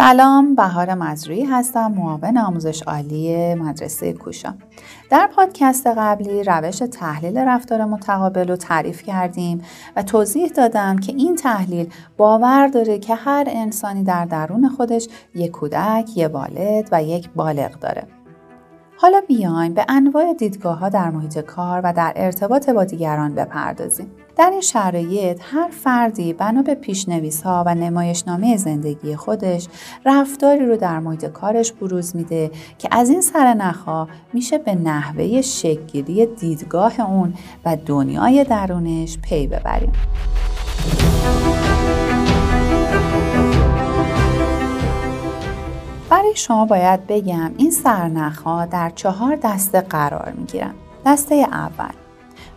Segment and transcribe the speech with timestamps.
[0.00, 4.54] سلام بهار مزروی هستم معاون آموزش عالی مدرسه کوشا.
[5.10, 9.64] در پادکست قبلی روش تحلیل رفتار متقابل رو تعریف کردیم
[9.96, 15.50] و توضیح دادم که این تحلیل باور داره که هر انسانی در درون خودش یک
[15.50, 18.17] کودک، یک والد و یک بالغ داره.
[19.00, 24.10] حالا بیایم به انواع دیدگاه ها در محیط کار و در ارتباط با دیگران بپردازیم.
[24.36, 29.68] در این شرایط هر فردی بنا به پیشنویس ها و نمایشنامه زندگی خودش
[30.06, 36.26] رفتاری رو در محیط کارش بروز میده که از این سرنخها میشه به نحوه شکلگیری
[36.26, 39.92] دیدگاه اون و دنیای درونش پی ببریم.
[46.38, 50.74] شما باید بگم این سرنخ ها در چهار دسته قرار می گیرن.
[51.06, 51.94] دسته اول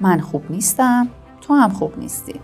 [0.00, 1.08] من خوب نیستم
[1.40, 2.40] تو هم خوب نیستی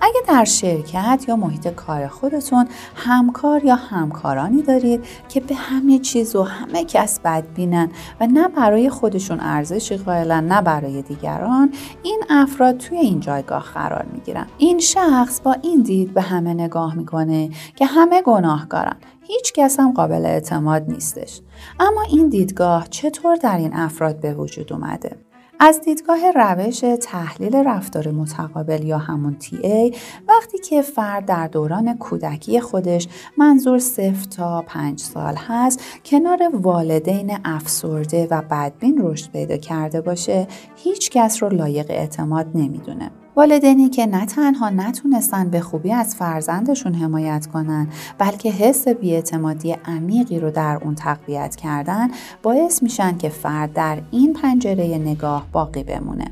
[0.00, 6.36] اگه در شرکت یا محیط کار خودتون همکار یا همکارانی دارید که به همه چیز
[6.36, 7.88] و همه کس بدبینن
[8.20, 14.06] و نه برای خودشون ارزشی قائلن نه برای دیگران این افراد توی این جایگاه قرار
[14.12, 14.46] می‌گیرن.
[14.58, 18.96] این شخص با این دید به همه نگاه می‌کنه که همه گناهکارن.
[19.22, 21.40] هیچ کس هم قابل اعتماد نیستش.
[21.80, 25.29] اما این دیدگاه چطور در این افراد به وجود اومده؟
[25.62, 29.94] از دیدگاه روش تحلیل رفتار متقابل یا همون ای
[30.28, 37.38] وقتی که فرد در دوران کودکی خودش منظور صفر تا پنج سال هست کنار والدین
[37.44, 43.10] افسرده و بدبین رشد پیدا کرده باشه هیچ کس رو لایق اعتماد نمی‌دونه.
[43.40, 47.88] والدینی که نه تنها نتونستن به خوبی از فرزندشون حمایت کنن
[48.18, 52.08] بلکه حس بیاعتمادی عمیقی رو در اون تقویت کردن
[52.42, 56.24] باعث میشن که فرد در این پنجره نگاه باقی بمونه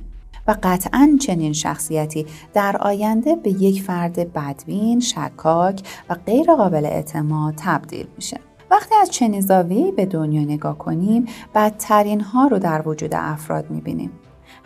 [0.47, 7.55] و قطعا چنین شخصیتی در آینده به یک فرد بدبین، شکاک و غیر قابل اعتماد
[7.56, 8.41] تبدیل میشه.
[8.70, 14.11] وقتی از چنین زاویه‌ای به دنیا نگاه کنیم بدترین ها رو در وجود افراد می‌بینیم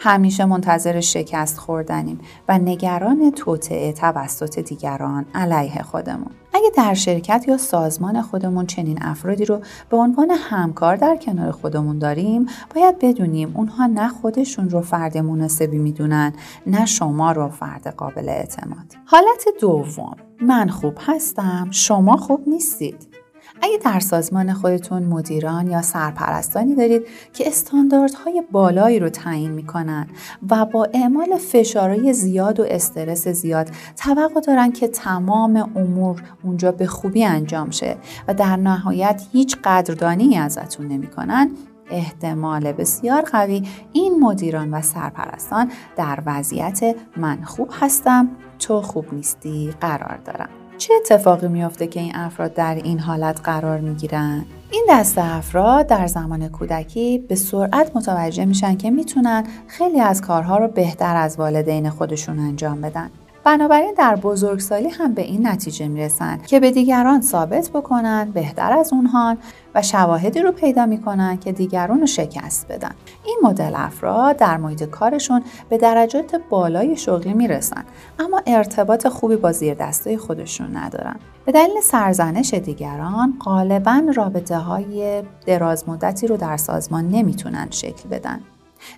[0.05, 6.31] همیشه منتظر شکست خوردنیم و نگران توطعه توسط دیگران علیه خودمون.
[6.55, 11.99] اگه در شرکت یا سازمان خودمون چنین افرادی رو به عنوان همکار در کنار خودمون
[11.99, 16.33] داریم باید بدونیم اونها نه خودشون رو فرد مناسبی می‌دونن
[16.67, 18.97] نه شما رو فرد قابل اعتماد.
[19.05, 20.17] حالت دوم.
[20.41, 23.22] من خوب هستم شما خوب نیستید.
[23.63, 27.03] اگه در سازمان خودتون مدیران یا سرپرستانی دارید
[27.33, 30.07] که استانداردهای بالایی رو تعیین می‌کنن
[30.51, 36.87] و با اعمال فشارهای زیاد و استرس زیاد توقع دارن که تمام امور اونجا به
[36.87, 37.97] خوبی انجام شه
[38.29, 41.51] و در نهایت هیچ قدردانی ازتون نمی‌کنن
[41.91, 48.29] احتمال بسیار قوی این مدیران و سرپرستان در وضعیت من خوب هستم
[48.59, 50.62] تو خوب نیستی قرار دارم.
[50.83, 56.07] چه اتفاقی میافته که این افراد در این حالت قرار می‌گیرن؟ این دست افراد در
[56.07, 61.91] زمان کودکی به سرعت متوجه میشن که می‌تونن خیلی از کارها رو بهتر از والدین
[61.91, 63.11] خودشون انجام بدن.
[63.45, 68.93] بنابراین در بزرگسالی هم به این نتیجه می‌رسن که به دیگران ثابت بکنن بهتر از
[68.93, 69.37] اونها
[69.75, 72.91] و شواهدی رو پیدا می‌کنن که دیگران رو شکست بدن.
[73.25, 77.85] این مدل افراد در محیط کارشون به درجات بالای شغلی می‌رسن
[78.19, 81.17] اما ارتباط خوبی با زیر دستای خودشون ندارن.
[81.45, 88.41] به دلیل سرزنش دیگران غالبا رابطه های دراز مدتی رو در سازمان نمی‌تونن شکل بدن.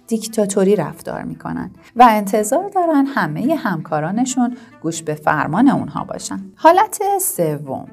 [0.07, 6.41] دیکتاتوری رفتار می‌کنن و انتظار دارن همه همکارانشون گوش به فرمان اونها باشن.
[6.57, 7.87] حالت سوم.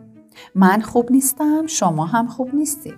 [0.56, 2.94] من خوب نیستم شما هم خوب نیستی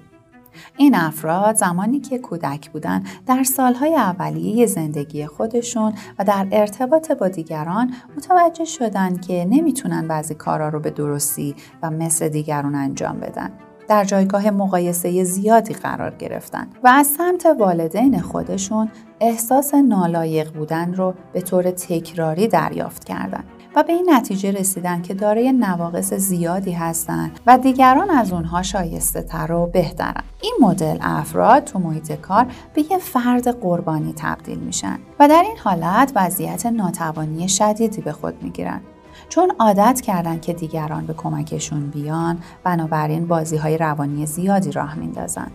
[0.77, 7.27] این افراد زمانی که کودک بودن در سالهای اولیه زندگی خودشون و در ارتباط با
[7.27, 13.51] دیگران متوجه شدن که نمی‌تونن بعضی کارا رو به درستی و مثل دیگران انجام بدن.
[13.87, 18.89] در جایگاه مقایسه زیادی قرار گرفتن و از سمت والدین خودشون
[19.19, 23.43] احساس نالایق بودن رو به طور تکراری دریافت کردند
[23.75, 29.21] و به این نتیجه رسیدن که دارای نواقص زیادی هستند و دیگران از اونها شایسته
[29.21, 30.23] تر و بهترن.
[30.41, 35.57] این مدل افراد تو محیط کار به یه فرد قربانی تبدیل میشن و در این
[35.57, 38.81] حالت وضعیت ناتوانی شدیدی به خود می‌گیرن.
[39.29, 45.51] چون عادت کردن که دیگران به کمکشون بیان بنابراین بازی های روانی زیادی راه میندازن.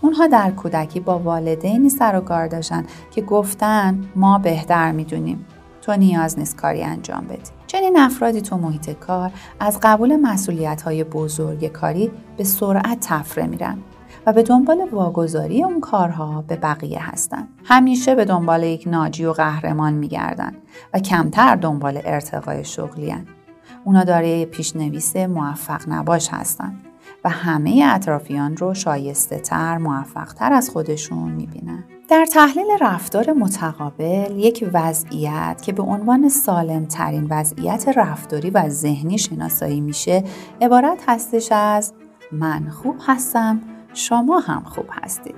[0.00, 5.46] اونها در کودکی با والدینی سر و کار داشتن که گفتن ما بهتر می‌دونیم.
[5.82, 7.50] تو نیاز نیست کاری انجام بدی.
[7.66, 9.30] چنین افرادی تو محیط کار
[9.60, 13.78] از قبول مسئولیت های بزرگ کاری به سرعت تفره میرن.
[14.26, 17.48] و به دنبال واگذاری اون کارها به بقیه هستند.
[17.64, 20.52] همیشه به دنبال یک ناجی و قهرمان میگردن
[20.94, 23.26] و کمتر دنبال ارتقای شغلی هن.
[23.84, 26.80] اونا دارای پیشنویس موفق نباش هستند
[27.24, 31.84] و همه اطرافیان رو شایسته تر، موفق تر از خودشون می‌بینن.
[32.08, 39.18] در تحلیل رفتار متقابل یک وضعیت که به عنوان سالم ترین وضعیت رفتاری و ذهنی
[39.18, 40.24] شناسایی میشه
[40.60, 41.92] عبارت هستش از
[42.32, 43.60] من خوب هستم
[43.96, 45.34] شما هم خوب هستید.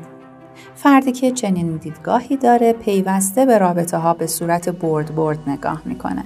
[0.74, 6.24] فردی که چنین دیدگاهی داره پیوسته به رابطه ها به صورت برد برد نگاه می‌کنه.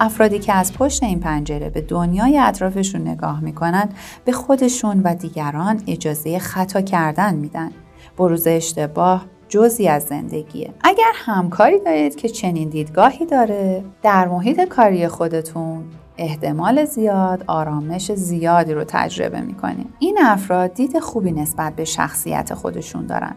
[0.00, 3.88] افرادی که از پشت این پنجره به دنیای اطرافشون نگاه می‌کنن
[4.24, 7.70] به خودشون و دیگران اجازه خطا کردن میدن.
[8.18, 10.70] بروز اشتباه جزی از زندگیه.
[10.84, 15.84] اگر همکاری دارید که چنین دیدگاهی داره در محیط کاری خودتون
[16.20, 19.92] احتمال زیاد آرامش زیادی رو تجربه می‌کنیم.
[19.98, 23.34] این افراد دید خوبی نسبت به شخصیت خودشون دارن.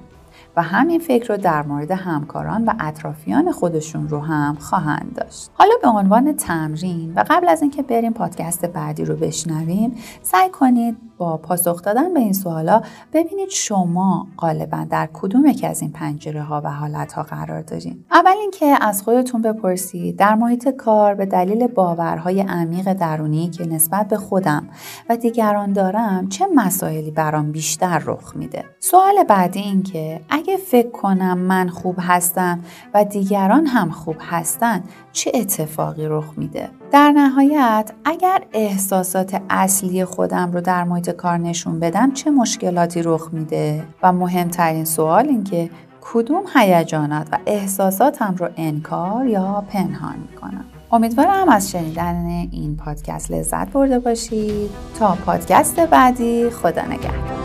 [0.58, 5.52] و همین فکر رو در مورد همکاران و اطرافیان خودشون رو هم خواهند داشت.
[5.54, 10.98] حالا به عنوان تمرین و قبل از اینکه بریم پادکست بعدی رو بشنویم سعی کنید
[11.18, 12.82] با پاسخ دادن به این سوالا
[13.14, 18.06] ببینید شما غالبا در کدوم یکی از این پنجره ها و حالت ها قرار دارین
[18.12, 24.08] اول اینکه از خودتون بپرسید در محیط کار به دلیل باورهای عمیق درونی که نسبت
[24.08, 24.70] به خودم
[25.10, 30.90] و دیگران دارم چه مسائلی برام بیشتر رخ میده سوال بعدی این که اگه فکر
[30.90, 32.60] کنم من خوب هستم
[32.94, 40.52] و دیگران هم خوب هستن چه اتفاقی رخ میده؟ در نهایت اگر احساسات اصلی خودم
[40.52, 45.70] رو در محیط کار نشون بدم چه مشکلاتی رخ میده؟ و مهمترین سوال این که
[46.02, 53.72] کدوم هیجانات و احساساتم رو انکار یا پنهان می‌کنم؟ امیدوارم از شنیدن این پادکست لذت
[53.72, 54.70] برده باشید.
[55.00, 57.43] تا پادکست بعدی خدا نگهدار.